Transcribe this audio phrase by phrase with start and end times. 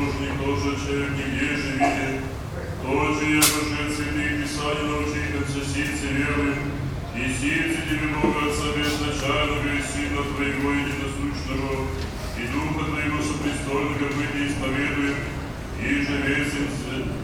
[0.00, 2.20] возлагает и Боже, никто же человек нигде же видит.
[2.82, 6.58] Тот же я Боже святых Писаний научитель сосидцы веруем.
[7.14, 11.84] И сердце тебе Бога Отца безначального и Сына Твоего единосущного,
[12.38, 15.16] и Духа Твоего сопрестольного мы Тебе исповедуем,
[15.80, 16.68] и же весим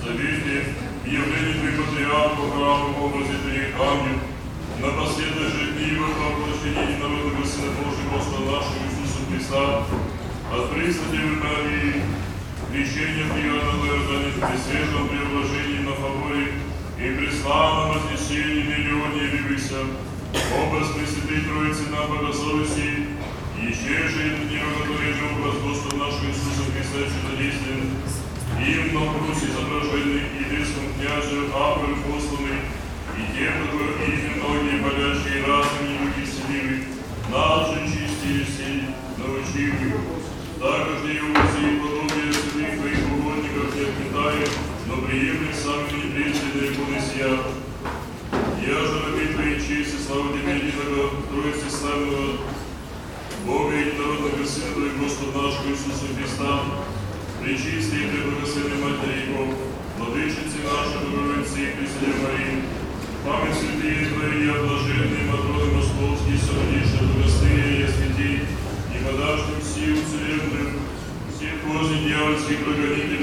[0.00, 0.72] завете,
[1.04, 4.18] и явление Твоих патриархов, храму, в образе Твоих ангел,
[4.80, 9.84] напоследок же дни во воплощении народного Сына Божьего Господа нашего Иисуса Христа,
[10.52, 12.02] от Пресвятей Марии,
[12.72, 16.56] крещение Иоанна Иордане, при свежем преображении на фаворе
[16.96, 19.84] и при славном вознесении миллионе явився,
[20.56, 23.12] образ Пресвятой Троицы нам богословности,
[23.60, 27.92] еще же дни, который же образ Господа нашего Иисуса Христа чудодействен,
[28.56, 32.72] им на Руси изображенный единством княже Авром посланный,
[33.20, 36.84] и тем, которые имя многие болящие разум не веселивы,
[37.30, 38.82] нас же чистые сей
[41.02, 42.11] не увази и подобие святых твоих
[43.70, 44.46] не отметая,
[44.88, 47.62] но приемли сами не пресвятые понеся.
[48.62, 52.38] Я же раби твоей чести, слава тебе, единого Троицы славного,
[53.46, 56.62] Бога единородного Сына Твоего Господа нашего Иисуса Христа,
[57.42, 59.54] Пречистые и Благословенной Матери Его,
[59.98, 62.62] Владычицы нашей Богородицы и Пресвятой Марии,
[63.26, 68.42] память святые Твои, я блаженные Матроны Московские, Сородиши, Благостные, я святей,
[68.90, 70.82] и подашь силу целебную,
[71.34, 73.21] всех козни дьявольских прогонительную,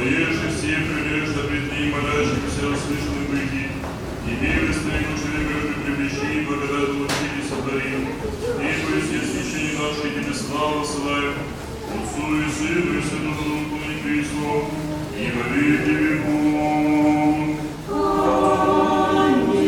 [0.00, 3.68] Поешь все прилежно пред ним, молящимся услышанным выйти,
[4.26, 8.08] и веры старину человеку привлечи, и благодать лучи и сотворим.
[8.56, 11.36] Ибо и все священники наши тебе славу славим,
[11.92, 14.50] Отцу и Сыну и Святому Духу и Христу,
[15.18, 16.40] и во веки веков.
[19.10, 19.60] Аминь.